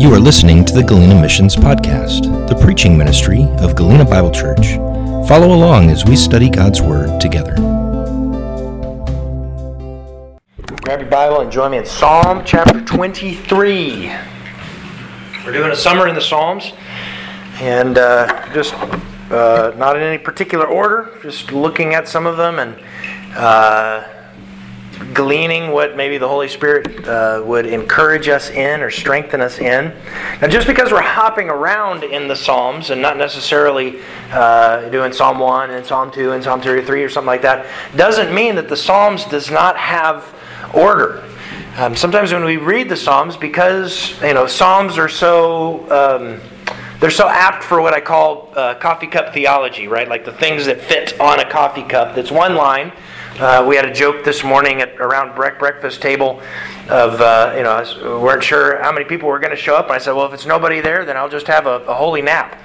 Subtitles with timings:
[0.00, 4.76] You are listening to the Galena Missions Podcast, the preaching ministry of Galena Bible Church.
[5.28, 7.54] Follow along as we study God's Word together.
[10.84, 14.10] Grab your Bible and join me in Psalm chapter 23.
[15.44, 16.72] We're doing a summer in the Psalms,
[17.60, 22.58] and uh, just uh, not in any particular order, just looking at some of them
[22.58, 22.74] and
[23.36, 24.19] uh,
[25.14, 29.92] gleaning what maybe the Holy Spirit uh, would encourage us in or strengthen us in.
[30.40, 35.38] Now, just because we're hopping around in the Psalms and not necessarily uh, doing Psalm
[35.38, 38.76] 1 and Psalm 2 and Psalm 33 or something like that, doesn't mean that the
[38.76, 40.34] Psalms does not have
[40.74, 41.24] order.
[41.76, 46.40] Um, sometimes when we read the Psalms, because you know Psalms are so um,
[47.00, 50.08] they're so apt for what I call uh, coffee cup theology, right?
[50.08, 52.14] Like the things that fit on a coffee cup.
[52.14, 52.92] That's one line.
[53.40, 56.42] Uh, we had a joke this morning at around breakfast table
[56.90, 59.86] of uh, you know we weren't sure how many people were going to show up,
[59.86, 62.20] and I said, well, if it's nobody there, then I'll just have a, a holy
[62.20, 62.60] nap.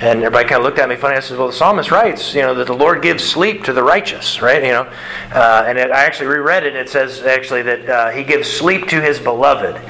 [0.00, 1.14] And everybody kind of looked at me funny.
[1.14, 3.84] I said, well, the psalmist writes, you know, that the Lord gives sleep to the
[3.84, 4.64] righteous, right?
[4.64, 4.92] You know,
[5.32, 6.74] uh, and it, I actually reread it.
[6.74, 9.80] It says actually that uh, He gives sleep to His beloved.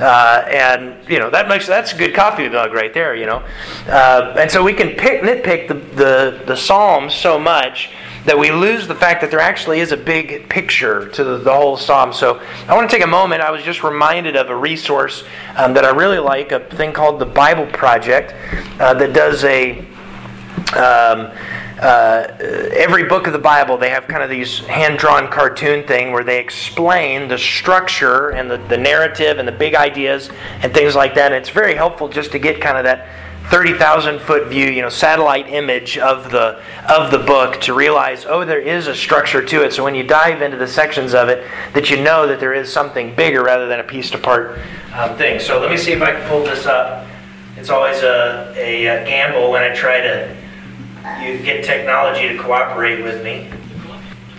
[0.00, 3.14] Uh, and you know that makes that's a good coffee mug right there.
[3.14, 3.44] You know,
[3.86, 7.90] uh, and so we can pick nitpick the, the the Psalms so much
[8.28, 11.52] that we lose the fact that there actually is a big picture to the, the
[11.52, 12.12] whole psalm.
[12.12, 13.42] So I want to take a moment.
[13.42, 15.24] I was just reminded of a resource
[15.56, 18.34] um, that I really like, a thing called the Bible Project,
[18.80, 19.78] uh, that does a
[20.76, 21.32] um,
[21.80, 22.26] uh,
[22.74, 26.24] every book of the Bible, they have kind of these hand drawn cartoon thing where
[26.24, 30.28] they explain the structure and the, the narrative and the big ideas
[30.60, 31.26] and things like that.
[31.32, 33.08] And it's very helpful just to get kind of that
[33.50, 38.44] 30,000 foot view, you know, satellite image of the of the book to realize, oh,
[38.44, 39.72] there is a structure to it.
[39.72, 42.70] So when you dive into the sections of it, that you know that there is
[42.70, 44.58] something bigger rather than a pieced apart
[44.94, 45.40] um, thing.
[45.40, 47.06] So let me see if I can pull this up.
[47.56, 50.36] It's always a, a, a gamble when I try to
[51.22, 53.48] you get technology to cooperate with me.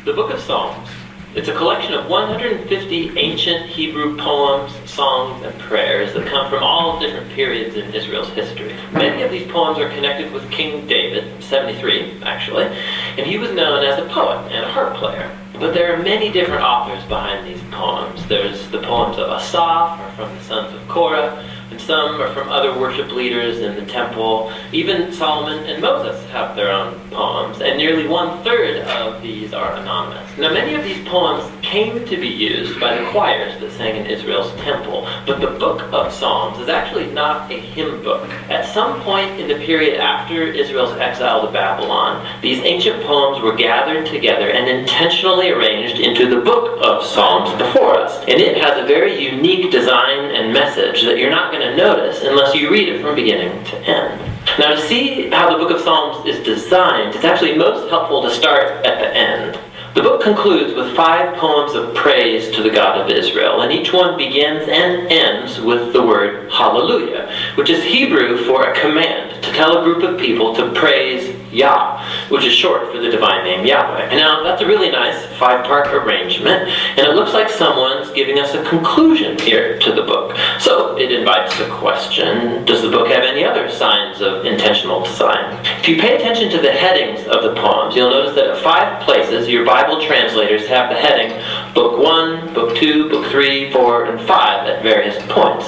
[0.06, 0.90] The Book of Psalms.
[1.36, 7.00] It's a collection of 150 ancient Hebrew poems, songs, and prayers that come from all
[7.00, 8.76] different periods in Israel's history.
[8.92, 13.86] Many of these poems are connected with King David, 73 actually, and he was known
[13.86, 15.30] as a poet and a harp player.
[15.54, 18.26] But there are many different authors behind these poems.
[18.26, 21.46] There's the poems of Asaph, or from the sons of Korah,
[21.90, 24.54] some are from other worship leaders in the temple.
[24.72, 29.74] Even Solomon and Moses have their own poems, and nearly one third of these are
[29.74, 30.38] anonymous.
[30.38, 34.08] Now, many of these poems came to be used by the choirs that sang in
[34.08, 38.28] Israel's temple, but the Book of Psalms is actually not a hymn book.
[38.50, 43.56] At some point in the period after Israel's exile to Babylon, these ancient poems were
[43.56, 48.20] gathered together and intentionally arranged into the Book of Psalms before us.
[48.22, 52.24] And it has a very unique design and message that you're not going to notice
[52.24, 54.20] unless you read it from beginning to end.
[54.58, 58.32] Now, to see how the book of Psalms is designed, it's actually most helpful to
[58.32, 59.60] start at the end.
[59.96, 63.92] The book concludes with five poems of praise to the God of Israel, and each
[63.92, 69.52] one begins and ends with the word hallelujah, which is Hebrew for a command to
[69.52, 73.66] tell a group of people to praise Yah, which is short for the divine name
[73.66, 74.16] Yahweh.
[74.16, 78.54] Now, that's a really nice five part arrangement, and it looks like someone's giving us
[78.54, 80.38] a conclusion here to the book.
[80.60, 85.66] So, it invites the question Does the book have any other signs of intentional design?
[85.80, 89.02] If you pay attention to the headings of the poems, you'll notice that at five
[89.02, 91.32] places your Bible translators have the heading
[91.74, 95.68] Book 1, Book 2, Book 3, 4, and 5 at various points,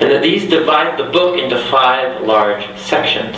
[0.00, 3.36] and that these divide the book into five large sections.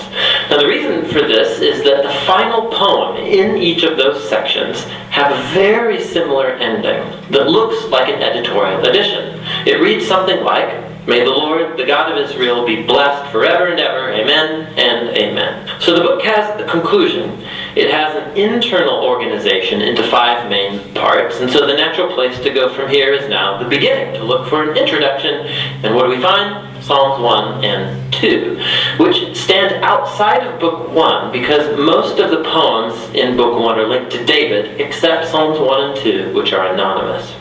[0.50, 4.82] Now, the reason for this is that the final poem in each of those sections
[5.10, 9.40] have a very similar ending that looks like an editorial edition.
[9.66, 13.80] It reads something like, May the Lord, the God of Israel, be blessed forever and
[13.80, 14.12] ever.
[14.12, 15.80] Amen and amen.
[15.80, 17.42] So the book has a conclusion.
[17.76, 21.40] It has an internal organization into five main parts.
[21.40, 24.48] And so the natural place to go from here is now the beginning, to look
[24.48, 25.46] for an introduction.
[25.84, 26.66] And what do we find?
[26.82, 28.60] Psalms 1 and 2,
[28.98, 33.86] which stand outside of Book 1 because most of the poems in Book 1 are
[33.86, 37.34] linked to David, except Psalms 1 and 2, which are anonymous.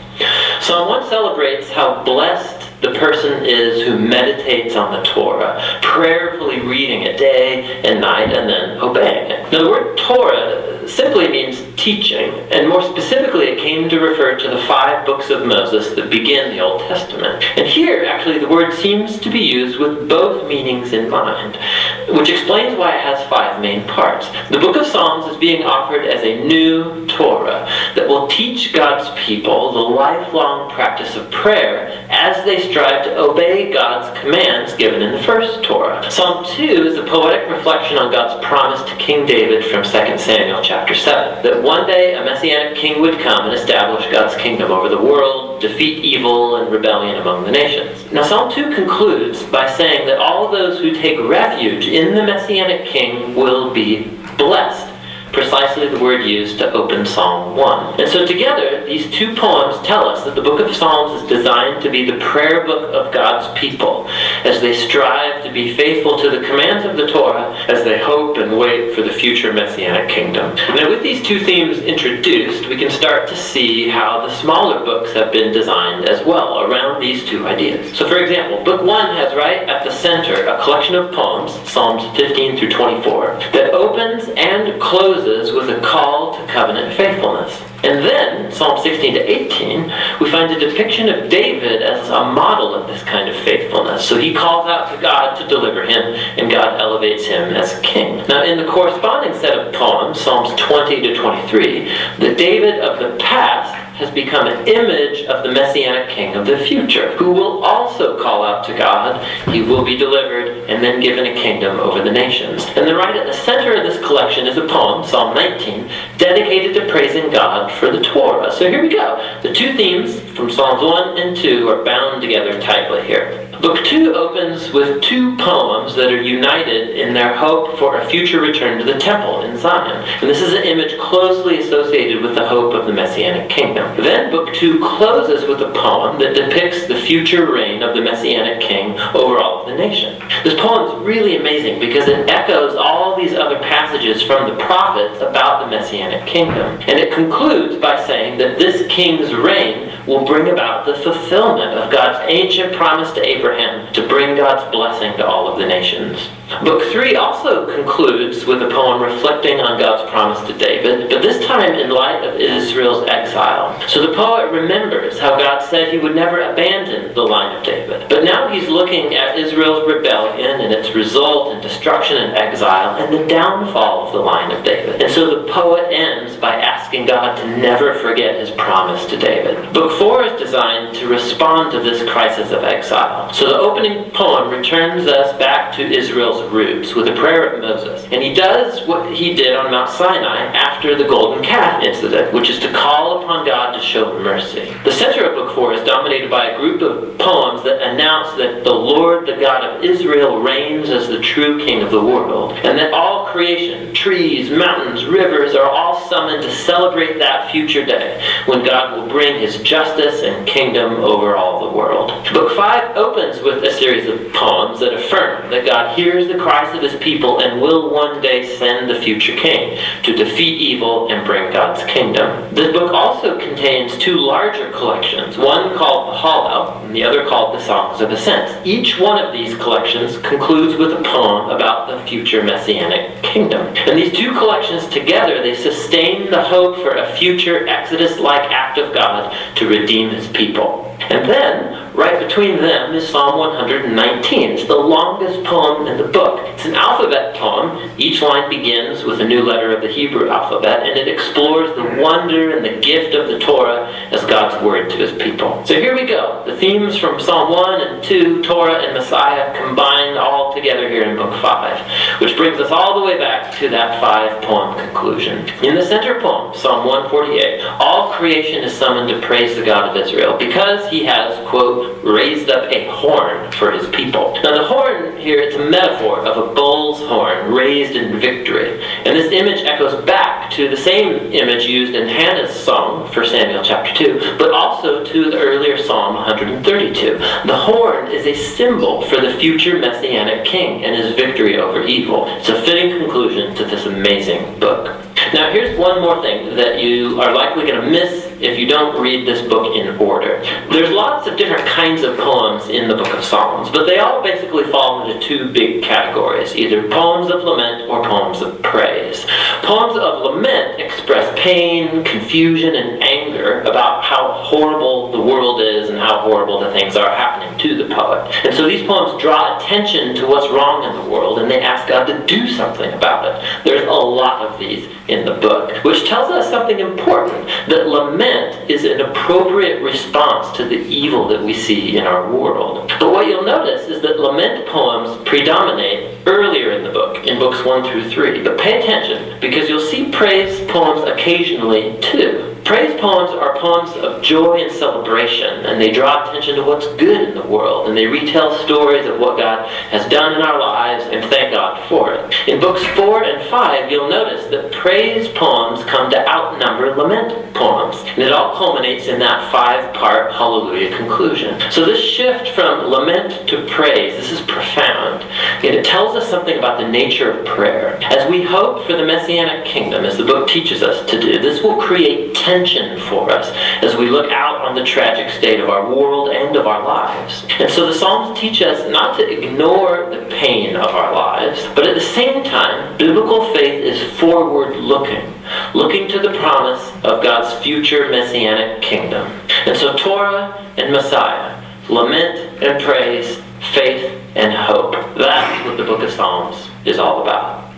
[0.60, 7.02] Psalm 1 celebrates how blessed the person is who meditates on the Torah, prayerfully reading
[7.02, 9.52] it day and night and then obeying it.
[9.52, 14.48] Now, the word Torah simply means teaching, and more specifically, it came to refer to
[14.48, 17.44] the five books of Moses that begin the Old Testament.
[17.56, 21.58] And here, actually, the word seems to be used with both meanings in mind,
[22.08, 24.28] which explains why it has five main parts.
[24.50, 29.08] The book of Psalms is being offered as a new Torah that will teach God's
[29.20, 35.12] people the lifelong practice of prayer as they strive to obey God's commands given in
[35.12, 36.08] the first Torah.
[36.10, 40.62] Psalm 2 is a poetic reflection on God's promise to King David from 2 Samuel
[40.62, 44.88] chapter 7, that one day a messianic king would come and establish God's kingdom over
[44.88, 48.10] the world, defeat evil and rebellion among the nations.
[48.12, 52.86] Now Psalm 2 concludes by saying that all those who take refuge in the messianic
[52.86, 54.89] king will be blessed
[55.32, 58.00] precisely the word used to open Psalm 1.
[58.00, 61.82] And so together, these two poems tell us that the book of Psalms is designed
[61.82, 64.08] to be the prayer book of God's people
[64.44, 68.38] as they strive to be faithful to the commands of the Torah as they hope
[68.38, 70.54] and wait for the future messianic kingdom.
[70.74, 75.12] Now with these two themes introduced, we can start to see how the smaller books
[75.12, 77.96] have been designed as well around these two ideas.
[77.96, 82.04] So for example, book 1 has right at the center a collection of poems, Psalms
[82.16, 87.62] 15 through 24, that opens and closes closes with a call to covenant faithfulness.
[87.82, 92.74] And then, Psalm 16 to 18, we find a depiction of David as a model
[92.74, 94.06] of this kind of faithfulness.
[94.06, 98.26] So he calls out to God to deliver him, and God elevates him as king.
[98.28, 101.84] Now, in the corresponding set of poems, Psalms 20 to 23,
[102.18, 106.58] the David of the past has become an image of the messianic king of the
[106.58, 109.24] future, who will also call out to God.
[109.48, 112.64] He will be delivered and then given a kingdom over the nations.
[112.76, 116.74] And then right at the center of this collection is a poem, Psalm 19, dedicated
[116.74, 118.50] to praising God for the Torah.
[118.52, 119.38] So here we go.
[119.42, 123.49] The two themes from Psalms 1 and 2 are bound together tightly here.
[123.60, 128.40] Book 2 opens with two poems that are united in their hope for a future
[128.40, 130.02] return to the temple in Zion.
[130.20, 133.94] And this is an image closely associated with the hope of the Messianic kingdom.
[133.98, 138.62] Then Book 2 closes with a poem that depicts the future reign of the Messianic
[138.62, 140.18] king over all of the nation.
[140.42, 145.20] This poem is really amazing because it echoes all these other passages from the prophets
[145.20, 146.80] about the Messianic kingdom.
[146.86, 151.92] And it concludes by saying that this king's reign will bring about the fulfillment of
[151.92, 153.49] God's ancient promise to Abraham
[153.94, 156.28] to bring God's blessing to all of the nations.
[156.64, 161.44] Book 3 also concludes with a poem reflecting on God's promise to David, but this
[161.46, 163.80] time in light of Israel's exile.
[163.88, 168.08] So the poet remembers how God said he would never abandon the line of David.
[168.08, 173.14] But now he's looking at Israel's rebellion and its result in destruction and exile and
[173.14, 175.00] the downfall of the line of David.
[175.00, 179.72] And so the poet ends by asking God to never forget his promise to David.
[179.72, 183.32] Book 4 is designed to respond to this crisis of exile.
[183.32, 188.04] So the opening poem returns us back to Israel's roots with a prayer of Moses.
[188.10, 192.48] And he does what he did on Mount Sinai after the golden calf incident, which
[192.48, 194.74] is to call upon God to show mercy.
[194.84, 198.64] The center of Book 4 is dominated by a group of poems that announce that
[198.64, 202.78] the Lord, the God of Israel, reigns as the true king of the world, and
[202.78, 208.64] that all creation, trees, mountains, rivers, are all summoned to celebrate that future day when
[208.64, 212.10] God will bring his justice and kingdom over all the world.
[212.32, 216.74] Book 5 opens with a series of poems that affirm that God hears the cries
[216.76, 221.26] of his people and will one day send the future king to defeat evil and
[221.26, 222.54] bring God's kingdom.
[222.54, 227.58] This book also contains two larger collections, one called the Hallel and the other called
[227.58, 228.64] the Songs of Ascent.
[228.64, 233.66] Each one of these collections concludes with a poem about the future messianic kingdom.
[233.76, 238.94] And these two collections together, they sustain the hope for a future Exodus-like act of
[238.94, 240.86] God to redeem his people.
[241.00, 244.50] And then, right between them is Psalm 119.
[244.50, 246.46] It's the longest poem in the book.
[246.48, 247.90] It's an alphabet poem.
[247.98, 252.02] Each line begins with a new letter of the Hebrew alphabet, and it explores the
[252.02, 255.64] wonder and the gift of the Torah as God's word to his people.
[255.66, 256.42] So here we go.
[256.46, 261.16] The themes from Psalm 1 and 2, Torah and Messiah, combined all together here in
[261.16, 265.48] Book 5, which brings us all the way back to that five poem conclusion.
[265.64, 269.96] In the center poem, Psalm 148, all creation is summoned to praise the God of
[269.96, 274.34] Israel because he has, quote, raised up a horn for his people.
[274.42, 278.82] Now, the horn here, it's a metaphor of a bull's horn raised in victory.
[279.04, 283.62] And this image echoes back to the same image used in Hannah's song for Samuel
[283.62, 287.18] chapter 2, but also to the earlier Psalm 132.
[287.18, 292.24] The horn is a symbol for the future messianic king and his victory over evil.
[292.28, 294.86] It's a fitting conclusion to this amazing book.
[295.32, 299.00] Now, here's one more thing that you are likely going to miss if you don't
[299.00, 300.42] read this book in order.
[300.70, 304.22] There's lots of different kinds of poems in the book of Psalms, but they all
[304.22, 309.26] basically fall into two big categories either poems of lament or poems of praise.
[309.62, 315.98] Poems of lament express pain, confusion, and anger about how horrible the world is and
[315.98, 318.34] how horrible the things are happening to the poet.
[318.44, 321.88] And so these poems draw attention to what's wrong in the world and they ask
[321.88, 323.64] God to do something about it.
[323.64, 328.29] There's a lot of these in the book, which tells us something important that lament
[328.30, 332.88] lament is an appropriate response to the evil that we see in our world.
[333.00, 337.64] But what you'll notice is that lament poems predominate earlier in the book, in books
[337.64, 338.42] 1 through 3.
[338.42, 342.50] But pay attention, because you'll see praise poems occasionally too.
[342.64, 347.28] Praise poems are poems of joy and celebration, and they draw attention to what's good
[347.28, 351.04] in the world, and they retell stories of what God has done in our lives
[351.10, 352.34] and thank God for it.
[352.46, 357.96] In books 4 and 5, you'll notice that praise poems come to outnumber lament poems,
[358.20, 361.58] and it all culminates in that five part hallelujah conclusion.
[361.70, 366.58] So, this shift from lament to praise, this is profound, and it tells us something
[366.58, 367.98] about the nature of prayer.
[368.02, 371.62] As we hope for the Messianic kingdom, as the book teaches us to do, this
[371.62, 373.50] will create tension for us
[373.82, 377.46] as we look out on the tragic state of our world and of our lives.
[377.58, 381.86] And so the Psalms teach us not to ignore the pain of our lives, but
[381.86, 385.32] at the same time, biblical faith is forward looking,
[385.74, 389.26] looking to the promise of God's future messianic kingdom.
[389.66, 393.40] And so Torah and Messiah, lament and praise,
[393.74, 394.92] faith and hope.
[395.16, 397.72] That's what the book of Psalms is all about.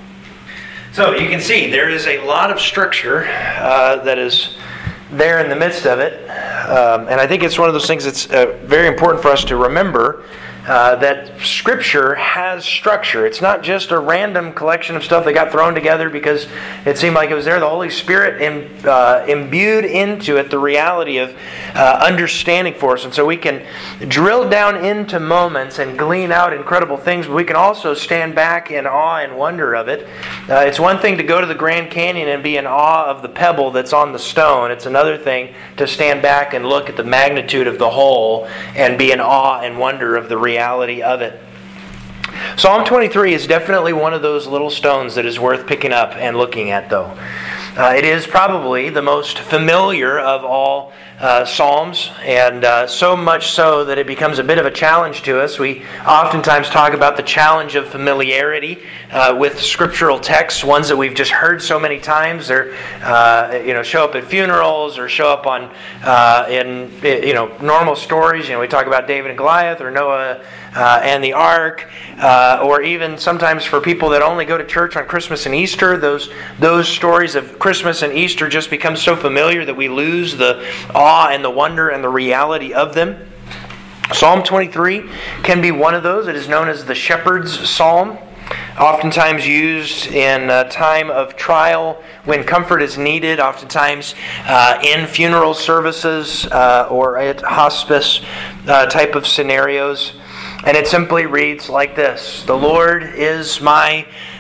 [0.93, 4.57] So you can see there is a lot of structure uh, that is
[5.11, 6.29] there in the midst of it.
[6.69, 9.45] Um, and I think it's one of those things that's uh, very important for us
[9.47, 10.25] to remember
[10.67, 13.27] uh, that Scripture has structure.
[13.27, 16.47] It's not just a random collection of stuff that got thrown together because
[16.87, 17.59] it seemed like it was there.
[17.59, 21.37] The Holy Spirit Im, uh, imbued into it the reality of
[21.75, 23.05] uh, understanding for us.
[23.05, 23.67] And so we can
[24.07, 28.71] drill down into moments and glean out incredible things, but we can also stand back
[28.71, 30.07] in awe and wonder of it.
[30.49, 33.23] Uh, it's one thing to go to the Grand Canyon and be in awe of
[33.23, 36.97] the pebble that's on the stone, it's another thing to stand back and look at
[36.97, 41.01] the magnitude of the whole and be in awe and wonder of the reality reality
[41.01, 41.41] of it.
[42.57, 46.37] Psalm 23 is definitely one of those little stones that is worth picking up and
[46.37, 47.17] looking at, though.
[47.75, 50.93] Uh, it is probably the most familiar of all
[51.23, 55.23] uh, Psalms, and uh, so much so that it becomes a bit of a challenge
[55.23, 55.57] to us.
[55.57, 61.15] We oftentimes talk about the challenge of familiarity uh, with scriptural texts, ones that we've
[61.15, 62.75] just heard so many times, or
[63.05, 67.57] uh, you know, show up at funerals or show up on uh, in you know
[67.63, 68.49] normal stories.
[68.49, 70.43] You know, we talk about David and Goliath or Noah
[70.75, 71.89] uh, and the ark,
[72.21, 76.31] or even sometimes for people that only go to church on Christmas and Easter, those,
[76.59, 81.12] those stories of Christmas and Easter just become so familiar that we lose the awe
[81.13, 83.29] and the wonder and the reality of them.
[84.13, 85.09] Psalm 23
[85.43, 86.27] can be one of those.
[86.27, 88.19] It is known as the shepherd's psalm
[88.79, 94.15] oftentimes used in a time of trial when comfort is needed, oftentimes
[94.45, 98.21] uh, in funeral services uh, or at hospice
[98.67, 100.15] uh, type of scenarios.
[100.65, 104.07] And it simply reads like this The Lord is my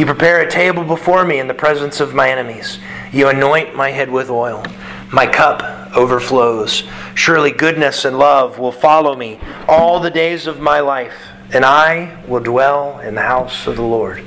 [0.00, 2.78] You prepare a table before me in the presence of my enemies.
[3.12, 4.64] You anoint my head with oil.
[5.12, 5.62] My cup
[5.94, 6.84] overflows.
[7.14, 9.38] Surely goodness and love will follow me
[9.68, 11.12] all the days of my life,
[11.52, 14.24] and I will dwell in the house of the Lord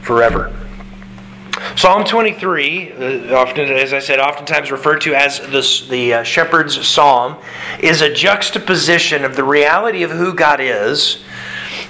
[0.00, 0.54] forever.
[1.74, 6.86] Psalm 23, uh, often, as I said, oftentimes referred to as the, the uh, shepherd's
[6.86, 7.34] psalm,
[7.80, 11.24] is a juxtaposition of the reality of who God is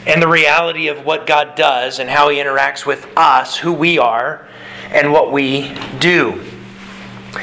[0.07, 3.99] and the reality of what God does and how He interacts with us, who we
[3.99, 4.47] are,
[4.91, 6.50] and what we do.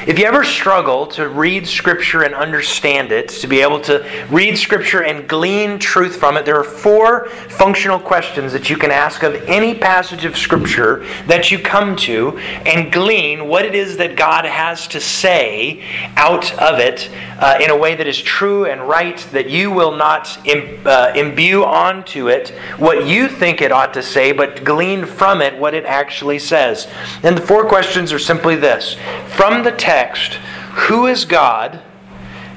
[0.05, 4.57] If you ever struggle to read Scripture and understand it, to be able to read
[4.57, 9.23] Scripture and glean truth from it, there are four functional questions that you can ask
[9.23, 14.17] of any passage of Scripture that you come to and glean what it is that
[14.17, 15.81] God has to say
[16.17, 19.95] out of it uh, in a way that is true and right, that you will
[19.95, 25.05] not Im- uh, imbue onto it what you think it ought to say, but glean
[25.05, 26.87] from it what it actually says.
[27.23, 28.97] And the four questions are simply this
[29.29, 30.33] From the text,
[30.73, 31.81] who is God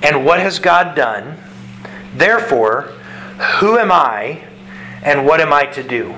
[0.03, 1.37] and what has God done?
[2.15, 2.93] Therefore,
[3.61, 4.45] who am I
[5.03, 6.15] and what am I to do?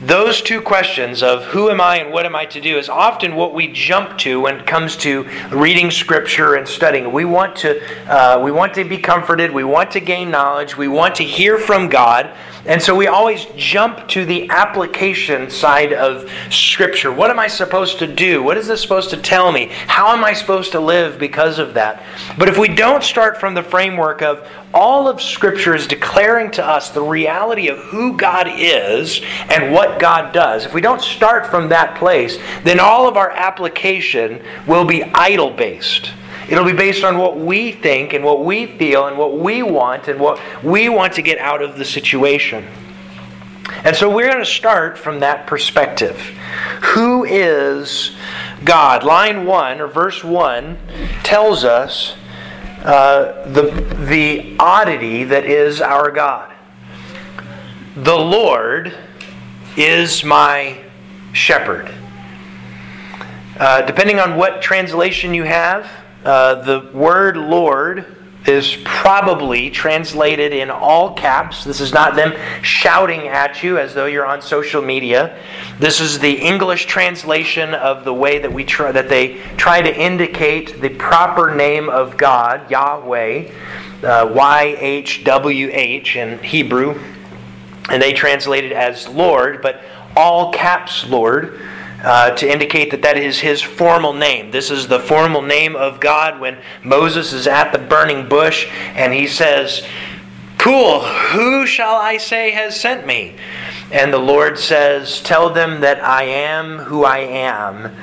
[0.00, 3.34] Those two questions of who am I and what am I to do is often
[3.34, 7.10] what we jump to when it comes to reading Scripture and studying.
[7.10, 9.50] We want to, uh, we want to be comforted.
[9.50, 10.76] We want to gain knowledge.
[10.76, 12.30] We want to hear from God.
[12.68, 17.10] And so we always jump to the application side of Scripture.
[17.10, 18.42] What am I supposed to do?
[18.42, 19.70] What is this supposed to tell me?
[19.86, 22.04] How am I supposed to live because of that?
[22.36, 26.64] But if we don't start from the framework of all of Scripture is declaring to
[26.64, 31.46] us the reality of who God is and what God does, if we don't start
[31.46, 36.10] from that place, then all of our application will be idol based.
[36.48, 40.08] It'll be based on what we think and what we feel and what we want
[40.08, 42.66] and what we want to get out of the situation.
[43.84, 46.18] And so we're going to start from that perspective.
[46.82, 48.16] Who is
[48.64, 49.04] God?
[49.04, 50.78] Line 1 or verse 1
[51.22, 52.16] tells us
[52.82, 53.70] uh, the,
[54.08, 56.54] the oddity that is our God.
[57.94, 58.96] The Lord
[59.76, 60.82] is my
[61.32, 61.92] shepherd.
[63.58, 65.90] Uh, depending on what translation you have,
[66.24, 71.64] uh, the word Lord is probably translated in all caps.
[71.64, 72.32] This is not them
[72.62, 75.38] shouting at you as though you're on social media.
[75.78, 79.94] This is the English translation of the way that we try, that they try to
[79.94, 83.52] indicate the proper name of God, Yahweh,
[84.02, 86.98] uh, Y H W H in Hebrew,
[87.90, 89.82] and they translate it as Lord, but
[90.16, 91.60] all caps Lord
[92.02, 94.50] uh, to indicate that that is his formal name.
[94.50, 99.12] This is the formal name of God when Moses is at the burning bush and
[99.12, 99.86] he says,
[100.58, 103.36] Cool, who shall I say has sent me?
[103.90, 107.94] And the Lord says, Tell them that I am who I am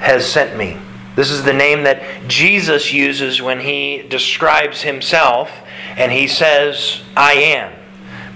[0.00, 0.78] has sent me.
[1.16, 5.50] This is the name that Jesus uses when he describes himself,
[5.96, 7.72] and he says, I am.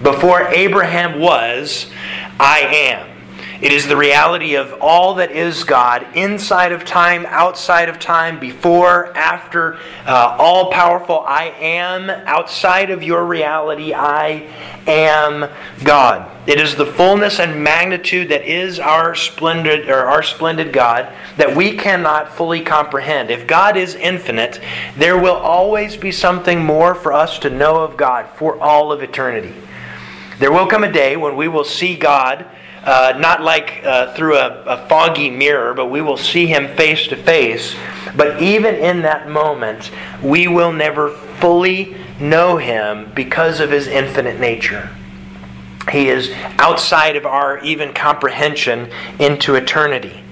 [0.01, 1.89] Before Abraham was,
[2.39, 3.12] I am.
[3.63, 8.37] It is the reality of all that is God, inside of time, outside of time,
[8.37, 11.23] before, after, uh, all powerful.
[11.25, 13.93] I am outside of your reality.
[13.93, 14.49] I
[14.85, 15.49] am
[15.81, 16.29] God.
[16.45, 21.55] It is the fullness and magnitude that is our splendid or our splendid God that
[21.55, 23.31] we cannot fully comprehend.
[23.31, 24.59] If God is infinite,
[24.97, 29.01] there will always be something more for us to know of God for all of
[29.01, 29.55] eternity.
[30.39, 32.45] There will come a day when we will see God
[32.83, 37.07] uh, not like uh, through a, a foggy mirror, but we will see him face
[37.07, 37.75] to face.
[38.15, 44.39] But even in that moment, we will never fully know him because of his infinite
[44.39, 44.89] nature.
[45.91, 50.23] He is outside of our even comprehension into eternity.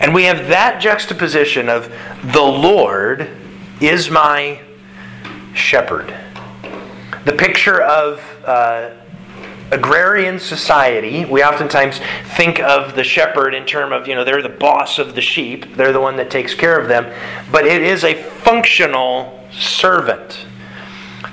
[0.00, 3.28] And we have that juxtaposition of the Lord
[3.80, 4.60] is my
[5.54, 6.14] shepherd.
[7.24, 8.90] The picture of uh,
[9.70, 12.00] agrarian society, we oftentimes
[12.36, 15.76] think of the shepherd in terms of, you know, they're the boss of the sheep,
[15.76, 17.12] they're the one that takes care of them,
[17.50, 20.46] but it is a functional servant.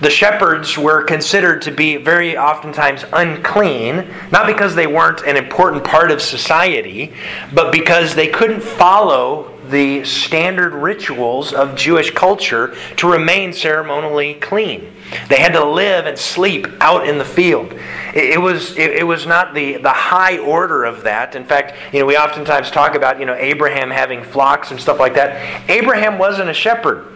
[0.02, 5.84] The shepherds were considered to be very oftentimes unclean, not because they weren't an important
[5.84, 7.14] part of society,
[7.54, 14.92] but because they couldn't follow the standard rituals of Jewish culture to remain ceremonially clean.
[15.30, 17.74] They had to live and sleep out in the field.
[18.14, 21.36] It, was, it, it, was not the, the high order of that.
[21.36, 25.00] In fact, you know, we oftentimes talk about you know, Abraham having flocks and stuff
[25.00, 25.70] like that.
[25.70, 27.08] Abraham wasn't a shepherd,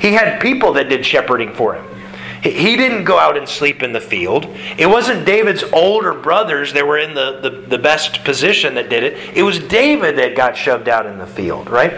[0.00, 1.84] he had people that did shepherding for him.
[2.42, 4.46] He didn't go out and sleep in the field.
[4.76, 9.02] It wasn't David's older brothers that were in the, the, the, best position that did
[9.02, 9.36] it.
[9.36, 11.94] It was David that got shoved out in the field, right?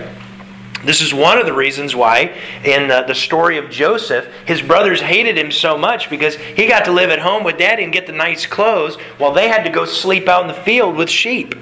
[0.84, 5.00] This is one of the reasons why, in the, the story of Joseph, his brothers
[5.00, 8.06] hated him so much because he got to live at home with daddy and get
[8.06, 11.54] the nice clothes while they had to go sleep out in the field with sheep,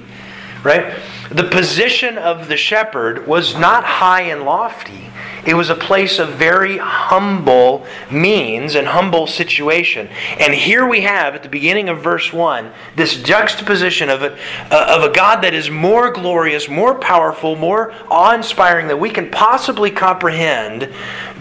[0.63, 0.97] right?
[1.29, 5.09] The position of the shepherd was not high and lofty.
[5.45, 10.09] It was a place of very humble means and humble situation.
[10.39, 14.37] And here we have, at the beginning of verse 1, this juxtaposition of a,
[14.71, 19.11] uh, of a God that is more glorious, more powerful, more awe inspiring than we
[19.11, 20.91] can possibly comprehend,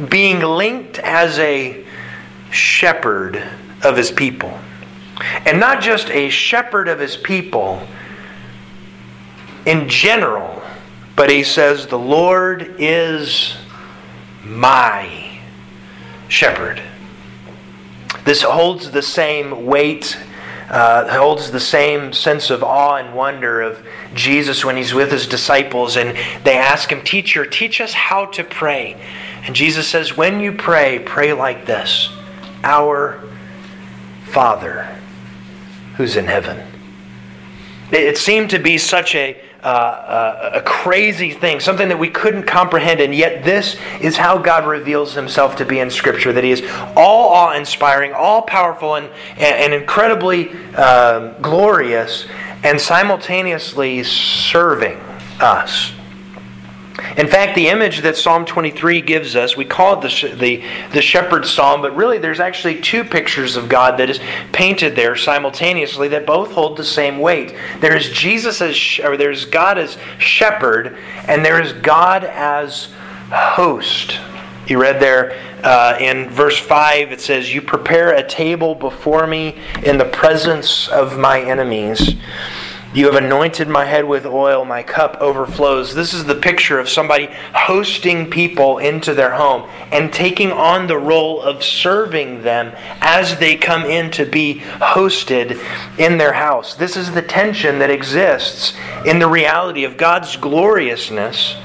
[0.08, 1.84] being linked as a
[2.50, 3.42] shepherd
[3.82, 4.58] of his people.
[5.46, 7.82] And not just a shepherd of his people
[9.68, 10.62] in general,
[11.14, 13.54] but he says, The Lord is
[14.42, 15.38] my
[16.28, 16.80] shepherd.
[18.24, 20.16] This holds the same weight,
[20.70, 25.26] uh, holds the same sense of awe and wonder of Jesus when he's with his
[25.26, 28.98] disciples and they ask him, Teacher, teach us how to pray.
[29.44, 32.08] And Jesus says, When you pray, pray like this
[32.64, 33.22] Our
[34.24, 34.88] Father
[35.96, 36.66] who's in heaven.
[37.90, 42.44] It seemed to be such a uh, uh, a crazy thing, something that we couldn't
[42.44, 43.00] comprehend.
[43.00, 46.62] And yet, this is how God reveals himself to be in Scripture that he is
[46.96, 52.26] all awe inspiring, all powerful, and, and incredibly um, glorious,
[52.62, 54.96] and simultaneously serving
[55.40, 55.92] us.
[57.16, 61.02] In fact, the image that Psalm 23 gives us, we call it the, the, the
[61.02, 64.18] shepherd's psalm, but really there's actually two pictures of God that is
[64.52, 67.54] painted there simultaneously that both hold the same weight.
[67.80, 72.88] There is Jesus as, or there's God as shepherd, and there is God as
[73.30, 74.18] host.
[74.66, 75.32] You read there
[75.62, 80.88] uh, in verse 5, it says, You prepare a table before me in the presence
[80.88, 82.16] of my enemies.
[82.94, 85.94] You have anointed my head with oil, my cup overflows.
[85.94, 90.96] This is the picture of somebody hosting people into their home and taking on the
[90.96, 95.60] role of serving them as they come in to be hosted
[95.98, 96.76] in their house.
[96.76, 98.74] This is the tension that exists
[99.04, 101.56] in the reality of God's gloriousness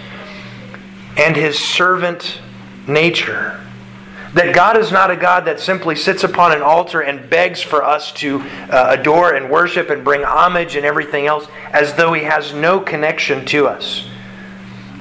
[1.15, 2.41] and his servant
[2.85, 3.62] nature.
[4.33, 7.83] That God is not a God that simply sits upon an altar and begs for
[7.83, 12.23] us to uh, adore and worship and bring homage and everything else as though He
[12.23, 14.07] has no connection to us.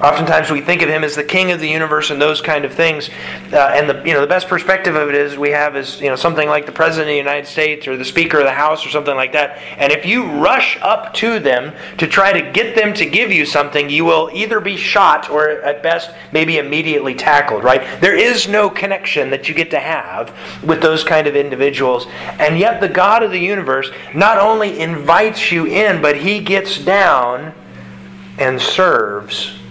[0.03, 2.73] Oftentimes we think of him as the king of the universe and those kind of
[2.73, 3.09] things.
[3.53, 6.09] Uh, and the you know the best perspective of it is we have is you
[6.09, 8.85] know something like the president of the United States or the speaker of the house
[8.85, 9.59] or something like that.
[9.77, 13.45] And if you rush up to them to try to get them to give you
[13.45, 18.01] something, you will either be shot or at best maybe immediately tackled, right?
[18.01, 20.35] There is no connection that you get to have
[20.65, 22.07] with those kind of individuals.
[22.39, 26.77] And yet the God of the universe not only invites you in, but he gets
[26.77, 27.53] down
[28.37, 29.62] and serves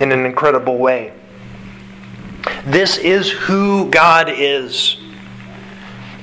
[0.00, 1.12] in an incredible way.
[2.64, 4.98] This is who God is.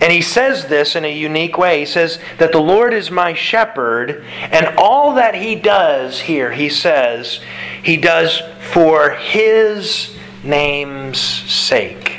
[0.01, 1.79] And he says this in a unique way.
[1.79, 6.69] He says that the Lord is my shepherd, and all that he does here, he
[6.69, 7.39] says,
[7.81, 12.17] he does for his name's sake.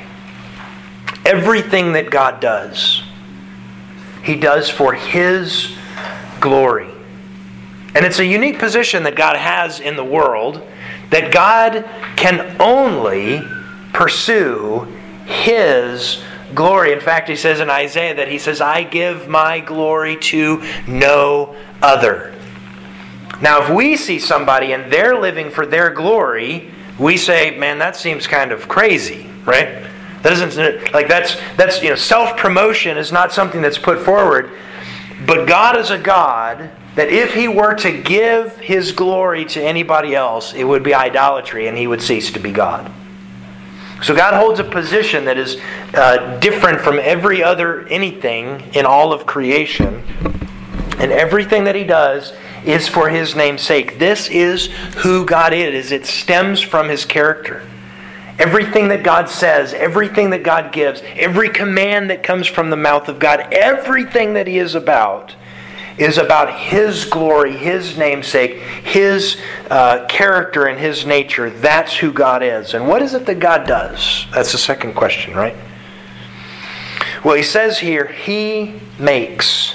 [1.25, 3.03] Everything that God does,
[4.23, 5.77] he does for his
[6.41, 6.89] glory.
[7.95, 10.67] And it's a unique position that God has in the world
[11.11, 11.85] that God
[12.17, 13.43] can only
[13.93, 14.87] pursue
[15.27, 16.23] His
[16.55, 16.93] glory.
[16.93, 21.57] In fact, He says in Isaiah that He says, I give my glory to no
[21.83, 22.35] other.
[23.43, 27.97] Now, if we see somebody and they're living for their glory, we say, man, that
[27.97, 29.87] seems kind of crazy, right?
[30.23, 34.51] That isn't like that's that's you know self-promotion is not something that's put forward.
[35.25, 40.15] But God is a God that if he were to give his glory to anybody
[40.15, 42.91] else, it would be idolatry and he would cease to be God.
[44.03, 45.59] So God holds a position that is
[45.95, 50.03] uh, different from every other anything in all of creation.
[50.99, 52.33] And everything that he does
[52.65, 53.99] is for his name's sake.
[53.99, 54.67] This is
[54.99, 55.93] who God is.
[55.93, 57.63] It stems from his character.
[58.39, 63.09] Everything that God says, everything that God gives, every command that comes from the mouth
[63.09, 65.36] of God, everything that he is about
[65.99, 71.51] is about His glory, His namesake, His uh, character, and His nature.
[71.51, 72.75] That's who God is.
[72.75, 74.27] And what is it that God does?
[74.33, 75.57] That's the second question, right?
[77.25, 79.75] Well, He says here, He makes,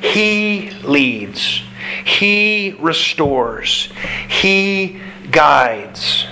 [0.00, 1.62] He leads,
[2.04, 3.90] He restores,
[4.28, 6.26] He guides.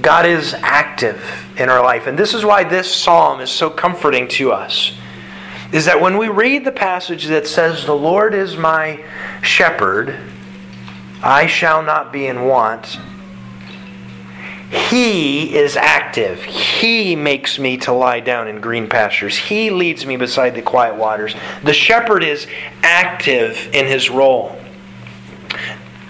[0.00, 2.06] God is active in our life.
[2.06, 4.92] And this is why this psalm is so comforting to us
[5.72, 9.04] is that when we read the passage that says, The Lord is my
[9.42, 10.18] shepherd,
[11.22, 12.98] I shall not be in want,
[14.70, 16.42] He is active.
[16.42, 19.36] He makes me to lie down in green pastures.
[19.36, 21.34] He leads me beside the quiet waters.
[21.62, 22.46] The shepherd is
[22.82, 24.56] active in his role.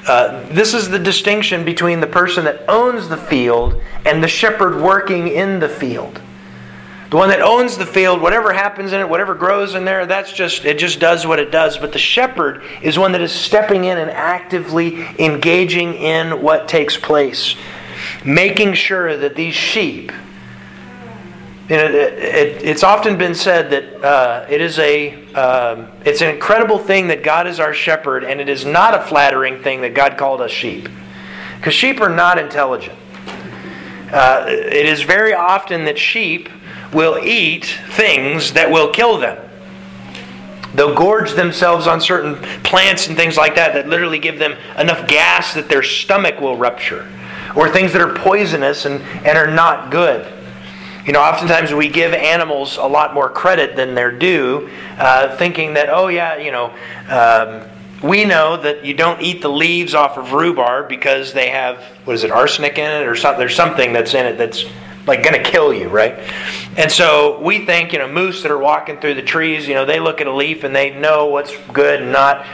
[0.06, 4.80] Uh, this is the distinction between the person that owns the field and the shepherd
[4.80, 6.20] working in the field.
[7.14, 10.32] The one that owns the field, whatever happens in it, whatever grows in there, that's
[10.32, 11.78] just it just does what it does.
[11.78, 16.96] But the shepherd is one that is stepping in and actively engaging in what takes
[16.96, 17.54] place,
[18.24, 20.10] making sure that these sheep.
[21.68, 26.20] You know, it, it, it's often been said that uh, it is a um, it's
[26.20, 29.82] an incredible thing that God is our shepherd, and it is not a flattering thing
[29.82, 30.88] that God called us sheep,
[31.58, 32.98] because sheep are not intelligent.
[34.10, 36.48] Uh, it is very often that sheep
[36.94, 39.38] will eat things that will kill them.
[40.74, 45.06] They'll gorge themselves on certain plants and things like that that literally give them enough
[45.06, 47.08] gas that their stomach will rupture.
[47.54, 50.32] Or things that are poisonous and, and are not good.
[51.06, 55.74] You know, oftentimes we give animals a lot more credit than they're due, uh, thinking
[55.74, 56.74] that, oh, yeah, you know,
[57.08, 57.68] um,
[58.02, 62.14] we know that you don't eat the leaves off of rhubarb because they have, what
[62.14, 63.38] is it, arsenic in it or something?
[63.38, 64.64] There's something that's in it that's
[65.06, 66.18] like going to kill you, right?
[66.76, 69.84] And so we think, you know, moose that are walking through the trees, you know,
[69.84, 72.44] they look at a leaf and they know what's good and not.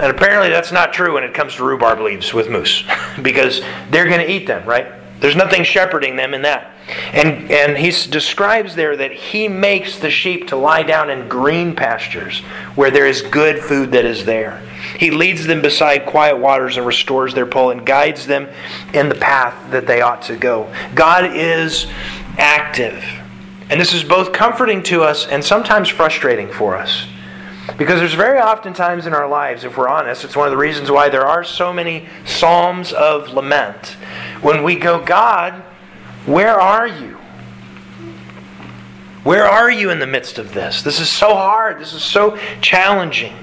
[0.00, 2.84] And apparently that's not true when it comes to rhubarb leaves with moose
[3.22, 4.92] because they're going to eat them, right?
[5.20, 6.72] There's nothing shepherding them in that.
[7.12, 11.74] And, and he describes there that he makes the sheep to lie down in green
[11.74, 12.40] pastures
[12.76, 14.62] where there is good food that is there.
[14.98, 18.48] He leads them beside quiet waters and restores their pull and guides them
[18.94, 20.72] in the path that they ought to go.
[20.94, 21.86] God is
[22.38, 23.04] active.
[23.70, 27.06] And this is both comforting to us and sometimes frustrating for us.
[27.76, 30.56] Because there's very often times in our lives, if we're honest, it's one of the
[30.56, 33.96] reasons why there are so many psalms of lament.
[34.40, 35.62] When we go, God,
[36.24, 37.18] where are you?
[39.22, 40.80] Where are you in the midst of this?
[40.80, 41.78] This is so hard.
[41.78, 43.34] This is so challenging.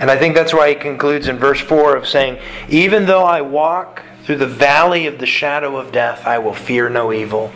[0.00, 3.42] And I think that's why he concludes in verse 4 of saying, Even though I
[3.42, 7.52] walk through the valley of the shadow of death, I will fear no evil,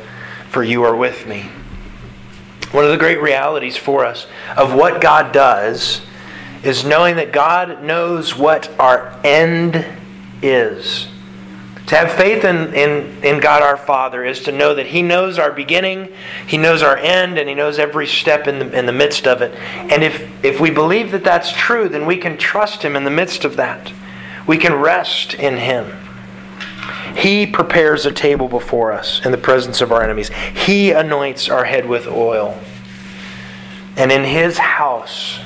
[0.53, 1.49] for you are with me.
[2.73, 6.03] One of the great realities for us of what God does
[6.63, 9.85] is knowing that God knows what our end
[10.43, 11.09] is.
[11.87, 15.39] To have faith in, in, in God our Father is to know that He knows
[15.39, 16.13] our beginning,
[16.47, 19.41] He knows our end, and He knows every step in the, in the midst of
[19.41, 19.55] it.
[19.55, 23.11] And if, if we believe that that's true, then we can trust Him in the
[23.11, 23.91] midst of that.
[24.47, 26.02] We can rest in Him.
[27.17, 30.31] He prepares a table before us in the presence of our enemies.
[30.55, 32.59] He anoints our head with oil.
[33.97, 35.41] And in His house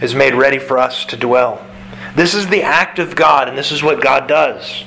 [0.00, 1.64] is made ready for us to dwell.
[2.14, 4.84] This is the act of God, and this is what God does.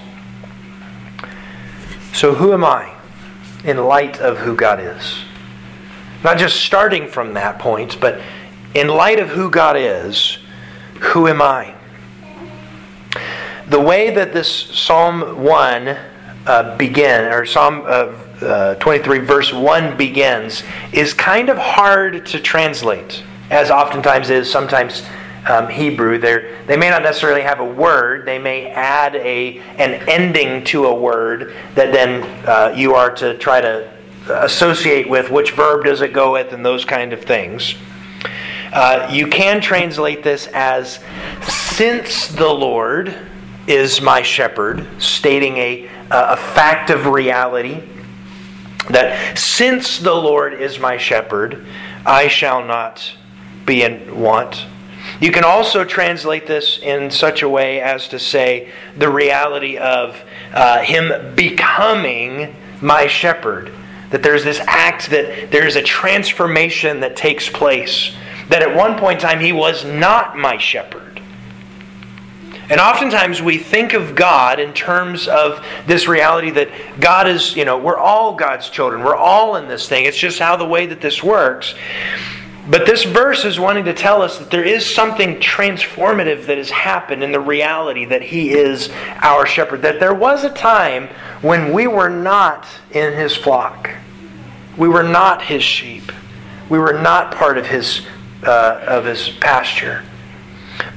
[2.14, 2.94] So, who am I
[3.64, 5.20] in light of who God is?
[6.24, 8.22] Not just starting from that point, but
[8.74, 10.40] in light of who God is,
[11.00, 11.77] who am I?
[13.70, 15.88] The way that this Psalm 1
[16.46, 22.40] uh, begin, or Psalm uh, uh, 23 verse 1 begins, is kind of hard to
[22.40, 25.06] translate, as oftentimes is sometimes
[25.50, 26.18] um, Hebrew.
[26.18, 30.86] they they may not necessarily have a word, they may add a, an ending to
[30.86, 33.92] a word that then uh, you are to try to
[34.30, 37.76] associate with which verb does it go with and those kind of things.
[38.74, 41.00] Uh, you can translate this as
[41.42, 43.16] since the Lord
[43.68, 47.84] is my shepherd, stating a, a fact of reality
[48.90, 51.66] that since the Lord is my shepherd,
[52.06, 53.14] I shall not
[53.66, 54.66] be in want.
[55.20, 60.22] You can also translate this in such a way as to say the reality of
[60.54, 63.74] uh, Him becoming my shepherd.
[64.12, 68.16] That there's this act, that there's a transformation that takes place.
[68.50, 71.07] That at one point in time, He was not my shepherd.
[72.70, 77.64] And oftentimes we think of God in terms of this reality that God is, you
[77.64, 79.04] know, we're all God's children.
[79.04, 80.06] We're all in this thing.
[80.06, 81.76] It's just how the way that this works.
[82.70, 86.70] But this verse is wanting to tell us that there is something transformative that has
[86.70, 88.90] happened in the reality that He is
[89.22, 89.84] our shepherd.
[89.84, 91.08] That there was a time
[91.42, 93.90] when we were not in His flock,
[94.76, 96.12] we were not His sheep,
[96.68, 98.06] we were not part of His,
[98.44, 100.04] uh, of his pasture.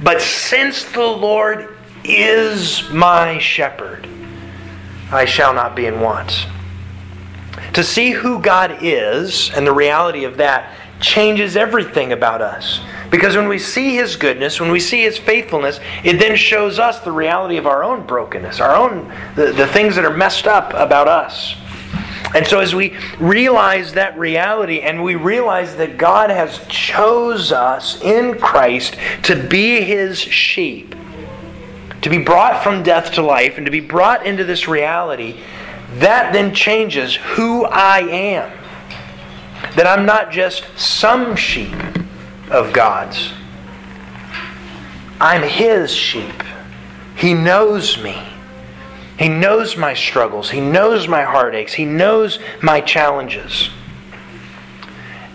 [0.03, 4.07] But since the Lord is my shepherd,
[5.11, 6.47] I shall not be in want.
[7.73, 12.81] To see who God is and the reality of that changes everything about us.
[13.09, 17.01] Because when we see His goodness, when we see His faithfulness, it then shows us
[17.01, 20.73] the reality of our own brokenness, our own, the, the things that are messed up
[20.73, 21.55] about us.
[22.33, 28.01] And so as we realize that reality and we realize that God has chose us
[28.01, 30.95] in Christ to be his sheep,
[32.01, 35.41] to be brought from death to life and to be brought into this reality,
[35.95, 38.57] that then changes who I am.
[39.75, 41.75] That I'm not just some sheep
[42.49, 43.31] of God's.
[45.19, 46.43] I'm his sheep.
[47.15, 48.17] He knows me.
[49.21, 50.49] He knows my struggles.
[50.49, 51.75] He knows my heartaches.
[51.75, 53.69] He knows my challenges.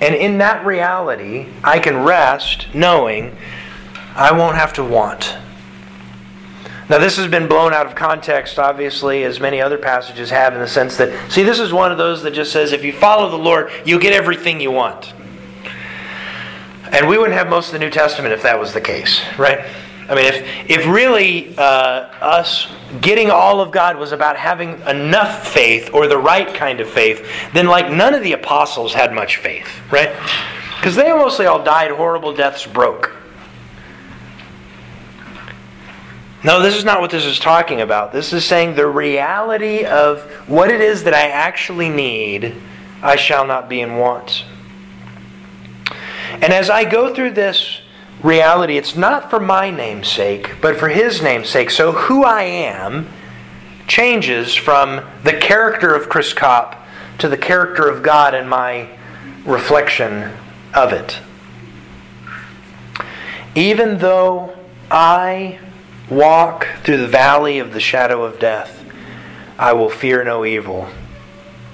[0.01, 3.37] And in that reality, I can rest knowing
[4.17, 5.37] I won't have to want.
[6.91, 10.59] Now, this has been blown out of context, obviously, as many other passages have, in
[10.59, 13.31] the sense that, see, this is one of those that just says if you follow
[13.31, 15.15] the Lord, you'll get everything you want.
[16.91, 19.65] And we wouldn't have most of the New Testament if that was the case, right?
[20.09, 21.63] I mean, if, if really uh,
[22.21, 22.69] us
[23.01, 27.29] getting all of God was about having enough faith or the right kind of faith,
[27.53, 30.15] then like none of the apostles had much faith, right?
[30.77, 33.13] Because they mostly all died horrible deaths broke.
[36.45, 38.13] No, this is not what this is talking about.
[38.13, 42.55] This is saying the reality of what it is that I actually need,
[43.03, 44.45] I shall not be in want.
[46.31, 47.81] And as I go through this,
[48.23, 51.71] reality, it's not for my name's sake, but for His name's sake.
[51.71, 53.09] So who I am
[53.87, 56.85] changes from the character of Chris Kopp
[57.19, 58.89] to the character of God and my
[59.45, 60.33] reflection
[60.75, 61.21] of it.
[63.55, 64.55] Even though
[64.91, 65.59] I
[66.11, 68.85] walk through the valley of the shadow of death,
[69.59, 70.89] I will fear no evil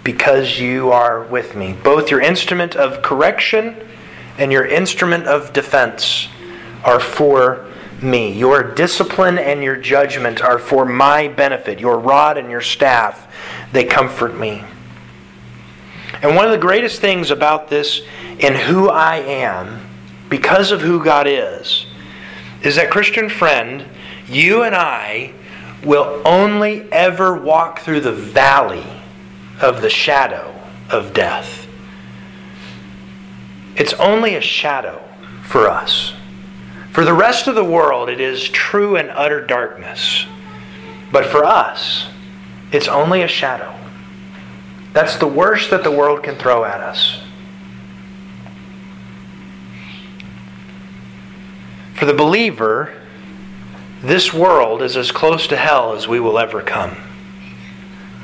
[0.05, 1.73] because you are with me.
[1.73, 3.77] Both your instrument of correction
[4.39, 6.29] and your instrument of defense
[6.85, 7.66] are for
[8.03, 8.33] me.
[8.33, 11.79] Your discipline and your judgment are for my benefit.
[11.79, 13.33] Your rod and your staff,
[13.73, 14.64] they comfort me.
[16.23, 18.03] And one of the greatest things about this
[18.38, 19.88] in who I am,
[20.29, 21.87] because of who God is,
[22.62, 23.85] is that, Christian friend,
[24.29, 25.35] you and I
[25.85, 28.87] will only ever walk through the valley
[29.61, 30.55] of the shadow
[30.90, 31.66] of death.
[33.75, 35.03] It's only a shadow
[35.42, 36.14] for us.
[36.93, 40.27] For the rest of the world, it is true and utter darkness.
[41.11, 42.07] But for us,
[42.71, 43.75] it's only a shadow.
[44.93, 47.23] That's the worst that the world can throw at us.
[51.95, 52.93] For the believer,
[54.03, 56.97] this world is as close to hell as we will ever come.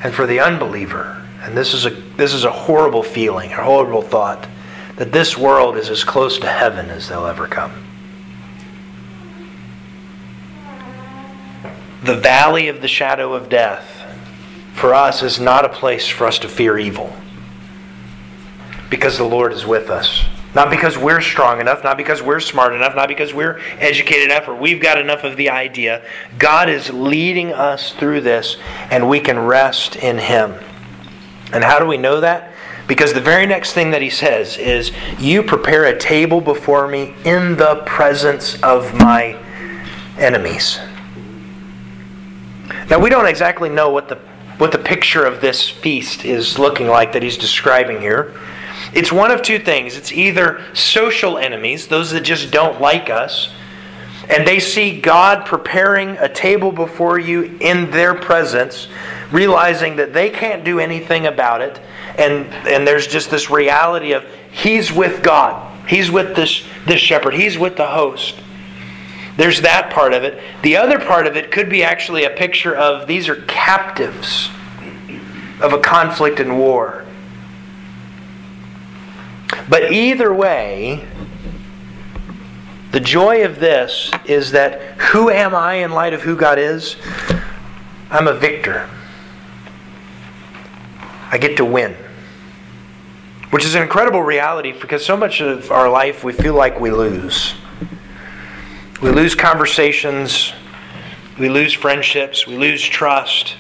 [0.05, 4.03] And for the unbeliever, and this is a, this is a horrible feeling, a horrible
[4.03, 4.47] thought,
[4.97, 7.88] that this world is as close to heaven as they'll ever come.
[12.09, 14.03] The valley of the shadow of death
[14.73, 17.14] for us is not a place for us to fear evil.
[18.88, 20.25] Because the Lord is with us.
[20.55, 24.49] Not because we're strong enough, not because we're smart enough, not because we're educated enough,
[24.49, 26.03] or we've got enough of the idea.
[26.38, 28.57] God is leading us through this,
[28.90, 30.55] and we can rest in Him.
[31.53, 32.55] And how do we know that?
[32.87, 37.12] Because the very next thing that He says is, You prepare a table before me
[37.27, 39.37] in the presence of my
[40.16, 40.81] enemies.
[42.90, 44.18] Now, we don't exactly know what the
[44.59, 48.35] what the picture of this feast is looking like that he's describing here.
[48.92, 49.96] It's one of two things.
[49.96, 53.51] It's either social enemies, those that just don't like us,
[54.29, 58.88] and they see God preparing a table before you in their presence,
[59.31, 61.81] realizing that they can't do anything about it,
[62.18, 65.64] and, and there's just this reality of He's with God.
[65.88, 67.35] He's with this, this shepherd.
[67.35, 68.35] He's with the host.
[69.38, 70.42] There's that part of it.
[70.62, 74.51] The other part of it could be actually a picture of these are captives
[75.62, 77.05] of a conflict and war.
[79.68, 81.07] But either way,
[82.90, 84.81] the joy of this is that
[85.12, 86.96] who am I in light of who God is?
[88.11, 88.90] I'm a victor.
[91.31, 91.94] I get to win.
[93.51, 96.90] Which is an incredible reality because so much of our life we feel like we
[96.90, 97.55] lose.
[99.01, 100.53] We lose conversations,
[101.39, 103.55] we lose friendships, we lose trust,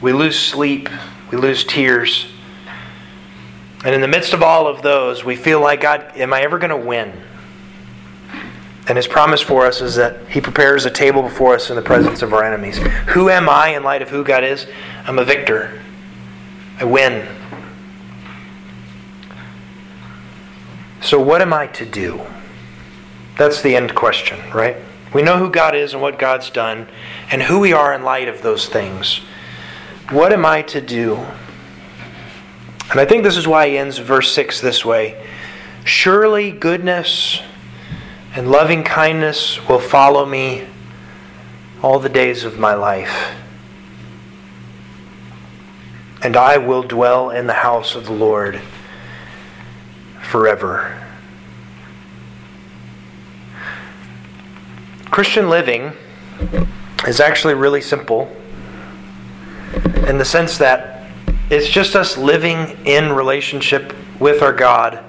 [0.00, 0.88] we lose sleep,
[1.32, 2.28] we lose tears.
[3.84, 6.58] And in the midst of all of those, we feel like, God, am I ever
[6.58, 7.12] going to win?
[8.86, 11.82] And his promise for us is that he prepares a table before us in the
[11.82, 12.78] presence of our enemies.
[13.08, 14.68] Who am I in light of who God is?
[15.04, 15.82] I'm a victor.
[16.78, 17.26] I win.
[21.00, 22.20] So, what am I to do?
[23.40, 24.76] That's the end question, right?
[25.14, 26.86] We know who God is and what God's done,
[27.32, 29.22] and who we are in light of those things.
[30.10, 31.16] What am I to do?
[32.90, 35.26] And I think this is why he ends verse 6 this way
[35.86, 37.40] Surely goodness
[38.34, 40.66] and loving kindness will follow me
[41.82, 43.34] all the days of my life.
[46.22, 48.60] And I will dwell in the house of the Lord
[50.20, 50.99] forever.
[55.20, 55.92] Christian living
[57.06, 58.34] is actually really simple
[60.08, 61.10] in the sense that
[61.50, 65.04] it's just us living in relationship with our God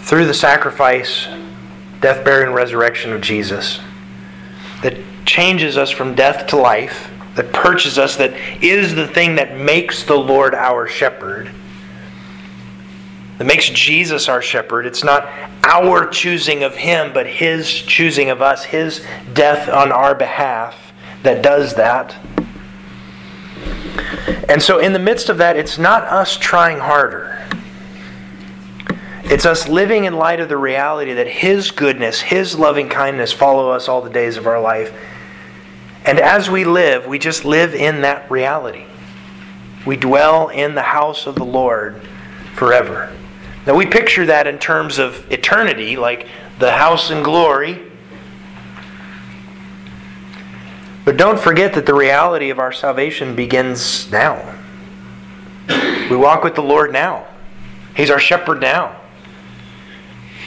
[0.00, 1.28] through the sacrifice,
[2.00, 3.78] death, burial, and resurrection of Jesus
[4.82, 9.56] that changes us from death to life, that purchases us, that is the thing that
[9.56, 11.52] makes the Lord our shepherd
[13.40, 14.84] that makes Jesus our shepherd.
[14.84, 15.26] It's not
[15.64, 21.40] our choosing of him, but his choosing of us, his death on our behalf that
[21.40, 22.14] does that.
[24.46, 27.42] And so, in the midst of that, it's not us trying harder.
[29.24, 33.70] It's us living in light of the reality that His goodness, His loving kindness follow
[33.70, 34.92] us all the days of our life.
[36.04, 38.84] And as we live, we just live in that reality.
[39.86, 42.02] We dwell in the house of the Lord
[42.54, 43.10] forever.
[43.70, 46.26] Now, we picture that in terms of eternity, like
[46.58, 47.80] the house in glory.
[51.04, 54.56] But don't forget that the reality of our salvation begins now.
[55.68, 57.28] We walk with the Lord now,
[57.94, 58.99] He's our shepherd now.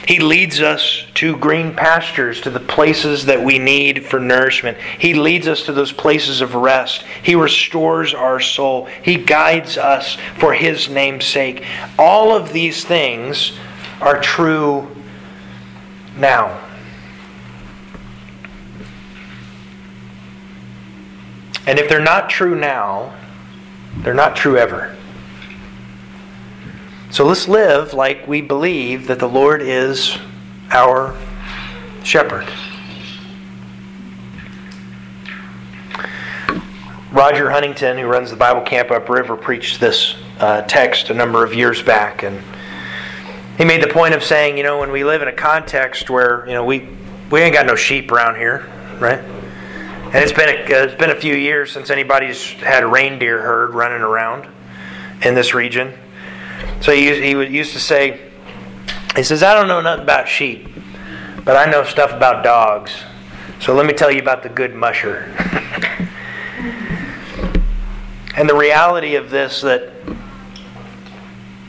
[0.06, 4.76] He leads us to green pastures, to the places that we need for nourishment.
[4.98, 7.04] He leads us to those places of rest.
[7.22, 8.86] He restores our soul.
[9.02, 11.64] He guides us for His name's sake.
[11.98, 13.52] All of these things
[14.00, 14.88] are true
[16.16, 16.60] now.
[21.66, 23.14] And if they're not true now,
[23.98, 24.94] they're not true ever.
[27.14, 30.18] So let's live like we believe that the Lord is
[30.72, 31.16] our
[32.02, 32.44] shepherd.
[37.12, 41.54] Roger Huntington, who runs the Bible camp upriver, preached this uh, text a number of
[41.54, 42.42] years back, and
[43.58, 46.44] he made the point of saying, you know, when we live in a context where
[46.48, 46.88] you know we
[47.30, 49.20] we ain't got no sheep around here, right?
[49.20, 53.72] And it's been a, it's been a few years since anybody's had a reindeer herd
[53.72, 54.48] running around
[55.22, 55.94] in this region.
[56.80, 58.20] So he, he used to say,
[59.16, 60.68] he says, I don't know nothing about sheep,
[61.44, 62.92] but I know stuff about dogs.
[63.60, 65.32] So let me tell you about the good musher.
[68.36, 69.92] and the reality of this that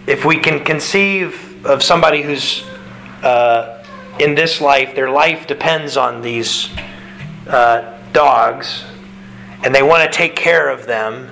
[0.08, 2.64] if we can conceive of somebody who's
[3.24, 3.84] uh,
[4.20, 6.70] in this life, their life depends on these
[7.48, 8.84] uh, dogs,
[9.64, 11.30] and they want to take care of them.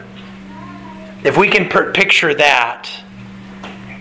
[1.24, 2.90] If we can per- picture that,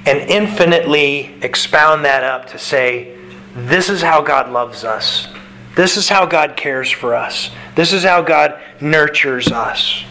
[0.06, 3.16] and infinitely expound that up to say,
[3.54, 5.28] this is how God loves us.
[5.74, 7.50] This is how God cares for us.
[7.74, 10.04] This is how God nurtures us.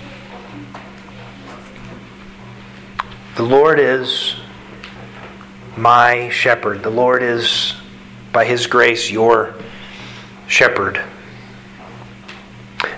[3.35, 4.35] The Lord is
[5.77, 6.83] my shepherd.
[6.83, 7.73] The Lord is,
[8.31, 9.55] by His grace, your
[10.47, 11.01] shepherd.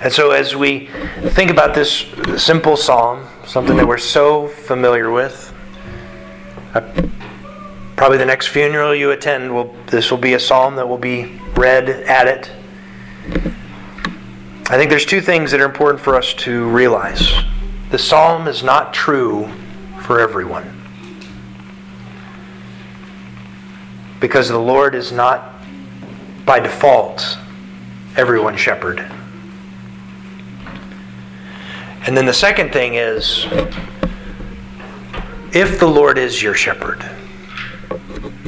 [0.02, 0.90] And so, as we
[1.30, 2.06] think about this
[2.38, 5.53] simple psalm, something that we're so familiar with,
[6.74, 6.82] Uh,
[7.96, 11.40] probably the next funeral you attend will this will be a psalm that will be
[11.56, 12.52] read at it.
[14.70, 17.32] I think there's two things that are important for us to realize.
[17.92, 19.48] The psalm is not true
[20.02, 20.82] for everyone.
[24.20, 25.54] Because the Lord is not
[26.46, 27.38] by default
[28.16, 29.06] everyone's shepherd.
[32.06, 33.46] And then the second thing is
[35.54, 37.08] if the Lord is your shepherd,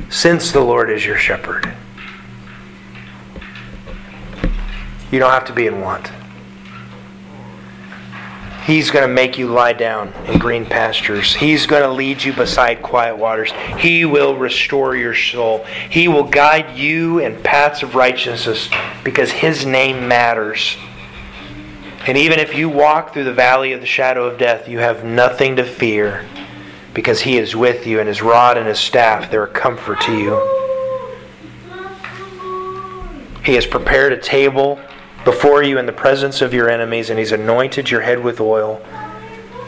[0.09, 1.71] since the Lord is your shepherd,
[5.11, 6.09] you don't have to be in want.
[8.65, 11.35] He's going to make you lie down in green pastures.
[11.35, 13.51] He's going to lead you beside quiet waters.
[13.77, 15.63] He will restore your soul.
[15.91, 18.67] He will guide you in paths of righteousness
[19.03, 20.75] because His name matters.
[22.07, 25.03] And even if you walk through the valley of the shadow of death, you have
[25.03, 26.25] nothing to fear
[26.95, 30.17] because he is with you, and his rod and his staff, they're a comfort to
[30.17, 30.39] you.
[33.43, 34.79] He has prepared a table
[35.25, 38.81] before you in the presence of your enemies, and he's anointed your head with oil,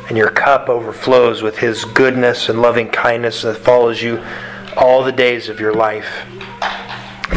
[0.07, 4.23] and your cup overflows with his goodness and loving kindness that follows you
[4.77, 6.25] all the days of your life.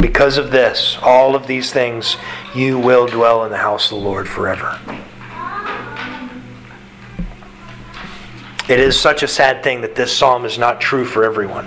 [0.01, 2.17] Because of this, all of these things,
[2.55, 4.79] you will dwell in the house of the Lord forever.
[8.71, 11.67] It is such a sad thing that this psalm is not true for everyone.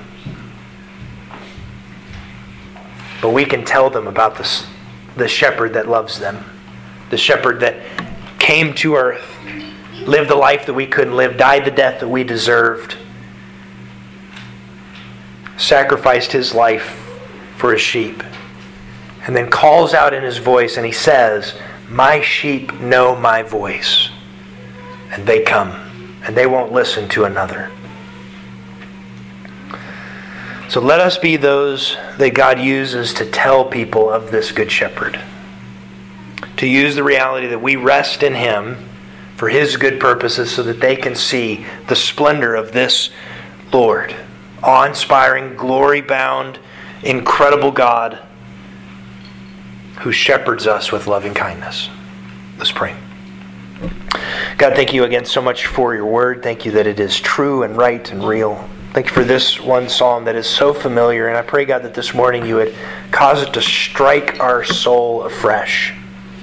[3.22, 4.66] But we can tell them about this,
[5.18, 6.46] the shepherd that loves them,
[7.10, 7.76] the shepherd that
[8.40, 9.36] came to earth,
[10.06, 12.96] lived the life that we couldn't live, died the death that we deserved,
[15.58, 17.20] sacrificed his life
[17.58, 18.24] for his sheep,
[19.28, 21.54] and then calls out in his voice and he says,
[21.90, 24.10] My sheep know my voice,
[25.12, 25.83] and they come
[26.24, 27.72] and they won't listen to another.
[30.70, 35.20] So let us be those that God uses to tell people of this Good Shepherd.
[36.58, 38.78] To use the reality that we rest in Him
[39.36, 43.10] for His good purposes so that they can see the splendor of this
[43.72, 44.16] Lord,
[44.64, 46.60] awe inspiring, glory bound,
[47.04, 48.20] incredible God
[50.00, 51.90] who shepherds us with loving kindness.
[52.58, 52.96] Let's pray.
[54.58, 56.44] God, thank you again so much for your word.
[56.44, 58.70] Thank you that it is true and right and real.
[58.92, 61.28] Thank you for this one psalm that is so familiar.
[61.28, 62.76] And I pray, God, that this morning you would
[63.10, 65.96] cause it to strike our soul afresh,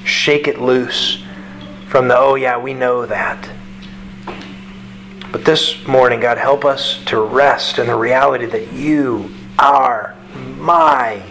[0.05, 1.23] shake it loose
[1.87, 3.49] from the, oh, yeah, we know that.
[5.31, 11.23] But this morning, God, help us to rest in the reality that you are my